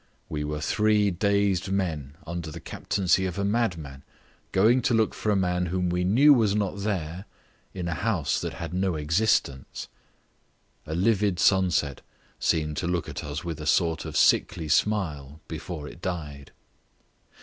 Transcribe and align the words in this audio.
We 0.29 0.43
were 0.43 0.61
three 0.61 1.11
dazed 1.11 1.71
men 1.71 2.17
under 2.25 2.49
the 2.49 2.59
captaincy 2.59 3.27
of 3.27 3.37
a 3.37 3.45
madman 3.45 4.01
going 4.51 4.81
to 4.81 4.95
look 4.95 5.13
for 5.13 5.31
a 5.31 5.35
man 5.35 5.67
whom 5.67 5.91
we 5.91 6.03
knew 6.03 6.33
was 6.33 6.55
not 6.55 6.79
there 6.79 7.25
in 7.75 7.87
a 7.87 7.93
house 7.93 8.41
that 8.41 8.53
had 8.55 8.73
no 8.73 8.95
existence. 8.95 9.89
A 10.87 10.95
livid 10.95 11.39
sunset 11.39 12.01
seemed 12.39 12.77
to 12.77 12.87
look 12.87 13.07
at 13.07 13.23
us 13.23 13.43
with 13.43 13.61
a 13.61 13.67
sort 13.67 14.05
of 14.05 14.17
sickly 14.17 14.67
smile 14.69 15.39
before 15.47 15.87
it 15.87 16.01
died. 16.01 16.51